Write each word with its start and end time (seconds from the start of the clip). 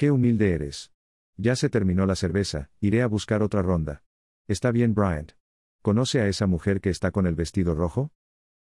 Qué 0.00 0.10
humilde 0.10 0.54
eres. 0.54 0.94
Ya 1.36 1.56
se 1.56 1.68
terminó 1.68 2.06
la 2.06 2.16
cerveza, 2.16 2.70
iré 2.80 3.02
a 3.02 3.06
buscar 3.06 3.42
otra 3.42 3.60
ronda. 3.60 4.02
Está 4.48 4.70
bien, 4.70 4.94
Bryant. 4.94 5.32
¿Conoce 5.82 6.22
a 6.22 6.26
esa 6.26 6.46
mujer 6.46 6.80
que 6.80 6.88
está 6.88 7.10
con 7.10 7.26
el 7.26 7.34
vestido 7.34 7.74
rojo? 7.74 8.10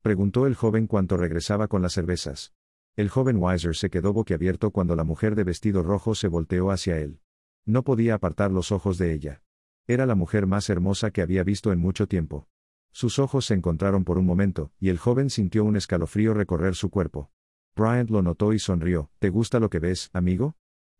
Preguntó 0.02 0.46
el 0.46 0.54
joven 0.54 0.86
cuanto 0.86 1.16
regresaba 1.16 1.66
con 1.66 1.82
las 1.82 1.94
cervezas. 1.94 2.54
El 2.94 3.08
joven 3.08 3.38
Weiser 3.38 3.74
se 3.74 3.90
quedó 3.90 4.12
boquiabierto 4.12 4.70
cuando 4.70 4.94
la 4.94 5.02
mujer 5.02 5.34
de 5.34 5.42
vestido 5.42 5.82
rojo 5.82 6.14
se 6.14 6.28
volteó 6.28 6.70
hacia 6.70 6.98
él. 6.98 7.19
No 7.65 7.83
podía 7.83 8.15
apartar 8.15 8.53
los 8.53 8.71
ojos 8.71 8.97
de 8.97 9.13
ella. 9.13 9.43
Era 9.88 10.06
la 10.06 10.15
mujer 10.15 10.47
más 10.47 10.71
hermosa 10.71 11.11
que 11.11 11.22
había 11.22 11.43
visto 11.43 11.72
en 11.72 11.81
mucho 11.81 12.06
tiempo. 12.06 12.47
Sus 12.93 13.19
ojos 13.19 13.47
se 13.47 13.54
encontraron 13.54 14.04
por 14.04 14.17
un 14.17 14.27
momento, 14.27 14.71
y 14.79 14.90
el 14.90 14.99
joven 14.99 15.31
sintió 15.31 15.65
un 15.65 15.74
escalofrío 15.74 16.34
recorrer 16.34 16.77
su 16.77 16.88
cuerpo. 16.88 17.33
Bryant 17.74 18.11
lo 18.11 18.23
notó 18.23 18.52
y 18.52 18.61
sonrió. 18.61 19.11
¿Te 19.19 19.29
gusta 19.29 19.59
lo 19.59 19.70
que 19.70 19.80
ves, 19.80 20.09
amigo? 20.12 20.55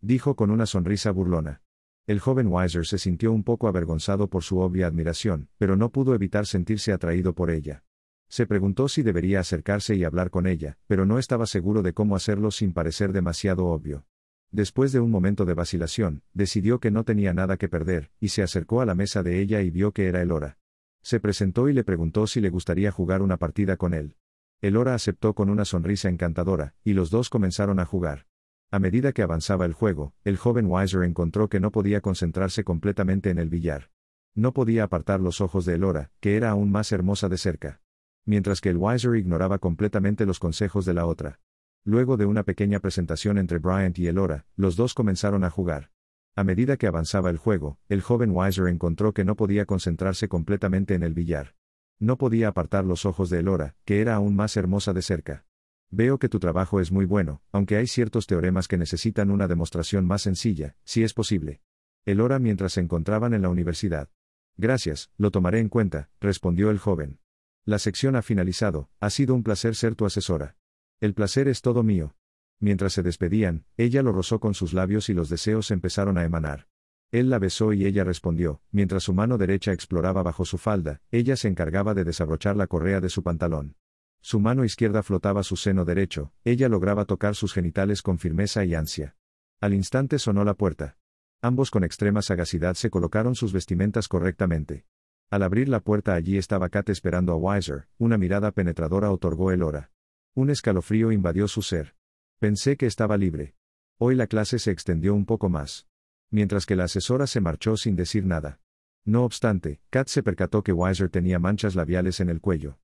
Dijo 0.07 0.37
con 0.37 0.51
una 0.51 0.67
sonrisa 0.67 1.11
burlona. 1.11 1.63
El 2.07 2.21
joven 2.21 2.47
Weiser 2.47 2.87
se 2.87 2.99
sintió 2.99 3.33
un 3.33 3.43
poco 3.43 3.67
avergonzado 3.67 4.31
por 4.31 4.45
su 4.45 4.61
obvia 4.61 4.87
admiración, 4.87 5.49
pero 5.59 5.77
no 5.77 5.91
pudo 5.91 6.15
evitar 6.15 6.47
sentirse 6.47 6.93
atraído 6.93 7.35
por 7.35 7.51
ella. 7.51 7.83
Se 8.29 8.47
preguntó 8.47 8.89
si 8.89 9.03
debería 9.03 9.41
acercarse 9.41 9.97
y 9.97 10.05
hablar 10.05 10.31
con 10.31 10.47
ella, 10.47 10.79
pero 10.87 11.07
no 11.07 11.19
estaba 11.19 11.47
seguro 11.47 11.83
de 11.83 11.93
cómo 11.93 12.15
hacerlo 12.15 12.53
sin 12.53 12.73
parecer 12.73 13.13
demasiado 13.13 13.67
obvio. 13.67 14.07
Después 14.53 14.93
de 14.93 15.01
un 15.01 15.11
momento 15.11 15.45
de 15.45 15.55
vacilación, 15.55 16.23
decidió 16.33 16.79
que 16.79 16.93
no 16.93 17.03
tenía 17.03 17.35
nada 17.35 17.57
que 17.57 17.69
perder, 17.69 18.13
y 18.21 18.29
se 18.29 18.45
acercó 18.45 18.81
a 18.81 18.87
la 18.87 18.95
mesa 18.95 19.25
de 19.25 19.41
ella 19.41 19.61
y 19.63 19.71
vio 19.71 19.91
que 19.91 20.07
era 20.07 20.23
Elora. 20.23 20.59
Se 21.03 21.19
presentó 21.19 21.69
y 21.69 21.73
le 21.73 21.83
preguntó 21.83 22.29
si 22.29 22.41
le 22.41 22.51
gustaría 22.51 22.93
jugar 22.93 23.23
una 23.23 23.39
partida 23.39 23.77
con 23.77 23.93
él. 23.93 24.17
Elora 24.61 24.95
aceptó 24.95 25.35
con 25.35 25.51
una 25.51 25.65
sonrisa 25.65 26.09
encantadora, 26.09 26.75
y 26.85 26.93
los 26.93 27.11
dos 27.11 27.29
comenzaron 27.29 27.81
a 27.81 27.85
jugar. 27.85 28.26
A 28.71 28.79
medida 28.79 29.13
que 29.13 29.23
avanzaba 29.23 29.65
el 29.65 29.73
juego, 29.73 30.15
el 30.25 30.37
joven 30.37 30.67
Weiser 30.67 31.03
encontró 31.03 31.49
que 31.49 31.61
no 31.61 31.71
podía 31.71 32.01
concentrarse 32.01 32.65
completamente 32.65 33.31
en 33.31 33.39
el 33.39 33.49
billar. 33.49 33.91
No 34.35 34.53
podía 34.53 34.85
apartar 34.85 35.21
los 35.21 35.41
ojos 35.41 35.65
de 35.65 35.75
Elora, 35.75 36.11
que 36.21 36.37
era 36.37 36.51
aún 36.51 36.71
más 36.71 36.93
hermosa 36.93 37.29
de 37.29 37.39
cerca 37.39 37.81
mientras 38.27 38.61
que 38.61 38.69
el 38.69 38.77
Wiser 38.77 39.15
ignoraba 39.15 39.59
completamente 39.59 40.27
los 40.27 40.39
consejos 40.39 40.85
de 40.85 40.93
la 40.93 41.07
otra. 41.07 41.41
Luego 41.85 42.17
de 42.17 42.27
una 42.27 42.43
pequeña 42.43 42.81
presentación 42.81 43.39
entre 43.39 43.59
Bryant 43.59 43.99
y 43.99 44.09
Elora, 44.09 44.47
los 44.57 44.77
dos 44.77 44.93
comenzaron 44.93 45.45
a 45.45 45.51
jugar. 45.51 45.93
A 46.35 46.45
medida 46.45 46.77
que 46.77 46.89
avanzaba 46.89 47.31
el 47.31 47.39
juego, 47.39 47.79
el 47.89 48.03
joven 48.03 48.33
Wiser 48.35 48.67
encontró 48.67 49.15
que 49.15 49.25
no 49.25 49.37
podía 49.37 49.65
concentrarse 49.65 50.29
completamente 50.29 50.95
en 50.95 51.05
el 51.05 51.15
billar. 51.15 51.55
No 51.99 52.19
podía 52.19 52.49
apartar 52.49 52.85
los 52.85 53.07
ojos 53.07 53.31
de 53.31 53.39
Elora, 53.39 53.77
que 53.85 54.01
era 54.03 54.17
aún 54.17 54.37
más 54.37 54.57
hermosa 54.57 54.93
de 54.93 55.01
cerca. 55.01 55.46
Veo 55.91 56.19
que 56.19 56.29
tu 56.29 56.41
trabajo 56.41 56.81
es 56.81 56.91
muy 56.91 57.05
bueno, 57.05 57.43
aunque 57.53 57.77
hay 57.77 57.87
ciertos 57.87 58.27
teoremas 58.27 58.69
que 58.69 58.77
necesitan 58.77 59.31
una 59.31 59.47
demostración 59.47 60.07
más 60.07 60.23
sencilla, 60.23 60.77
si 60.85 61.05
es 61.05 61.15
posible. 61.15 61.61
Elora 62.05 62.39
mientras 62.39 62.73
se 62.73 62.81
encontraban 62.81 63.35
en 63.35 63.43
la 63.43 63.49
universidad. 63.49 64.11
Gracias, 64.57 65.11
lo 65.17 65.31
tomaré 65.31 65.61
en 65.61 65.69
cuenta, 65.69 66.11
respondió 66.21 66.71
el 66.71 66.79
joven. 66.79 67.21
La 67.65 67.79
sección 67.79 68.17
ha 68.17 68.23
finalizado, 68.23 68.91
ha 69.01 69.11
sido 69.11 69.35
un 69.35 69.43
placer 69.43 69.75
ser 69.75 69.95
tu 69.95 70.07
asesora. 70.07 70.57
El 71.01 71.15
placer 71.15 71.49
es 71.49 71.63
todo 71.63 71.83
mío. 71.83 72.17
Mientras 72.59 72.95
se 72.95 73.03
despedían, 73.03 73.67
ella 73.77 74.03
lo 74.03 74.13
rozó 74.13 74.41
con 74.41 74.55
sus 74.55 74.73
labios 74.73 75.09
y 75.09 75.15
los 75.15 75.29
deseos 75.29 75.71
empezaron 75.71 76.17
a 76.17 76.25
emanar. 76.25 76.69
Él 77.13 77.31
la 77.31 77.39
besó 77.39 77.73
y 77.73 77.85
ella 77.85 78.03
respondió, 78.03 78.63
mientras 78.71 79.05
su 79.05 79.15
mano 79.15 79.39
derecha 79.39 79.73
exploraba 79.73 80.23
bajo 80.23 80.45
su 80.45 80.59
falda, 80.59 81.03
ella 81.11 81.37
se 81.37 81.49
encargaba 81.49 81.95
de 81.95 82.05
desabrochar 82.05 82.57
la 82.57 82.67
correa 82.67 83.01
de 83.01 83.09
su 83.09 83.23
pantalón. 83.23 83.77
Su 84.21 84.41
mano 84.41 84.65
izquierda 84.65 85.03
flotaba 85.03 85.43
su 85.43 85.57
seno 85.57 85.85
derecho, 85.85 86.33
ella 86.45 86.69
lograba 86.69 87.05
tocar 87.05 87.35
sus 87.35 87.53
genitales 87.53 88.03
con 88.03 88.19
firmeza 88.19 88.65
y 88.65 88.75
ansia. 88.75 89.17
Al 89.61 89.73
instante 89.75 90.19
sonó 90.19 90.45
la 90.45 90.55
puerta. 90.55 90.99
Ambos 91.43 91.71
con 91.71 91.85
extrema 91.85 92.23
sagacidad 92.23 92.75
se 92.75 92.91
colocaron 92.91 93.35
sus 93.35 93.53
vestimentas 93.53 94.09
correctamente. 94.09 94.87
Al 95.31 95.43
abrir 95.43 95.69
la 95.69 95.81
puerta 95.81 96.15
allí 96.15 96.39
estaba 96.39 96.69
Kat 96.69 96.89
esperando 96.89 97.33
a 97.33 97.37
Weiser, 97.37 97.89
una 97.99 98.19
mirada 98.19 98.53
penetradora 98.53 99.11
otorgó 99.11 99.51
el 99.51 99.63
hora. 99.63 99.91
Un 100.35 100.51
escalofrío 100.51 101.13
invadió 101.13 101.49
su 101.49 101.63
ser. 101.63 101.95
Pensé 102.39 102.77
que 102.77 102.87
estaba 102.87 103.17
libre. 103.17 103.55
Hoy 103.99 104.15
la 104.15 104.27
clase 104.27 104.59
se 104.59 104.71
extendió 104.71 105.15
un 105.15 105.25
poco 105.25 105.49
más. 105.49 105.87
Mientras 106.31 106.67
que 106.67 106.77
la 106.77 106.85
asesora 106.85 107.27
se 107.27 107.41
marchó 107.41 107.77
sin 107.77 107.97
decir 107.97 108.27
nada. 108.27 108.61
No 109.05 109.25
obstante, 109.25 109.81
Kat 109.91 110.09
se 110.09 110.23
percató 110.23 110.63
que 110.63 110.73
Weiser 110.73 111.09
tenía 111.09 111.39
manchas 111.39 111.77
labiales 111.77 112.21
en 112.21 112.29
el 112.29 112.41
cuello. 112.41 112.75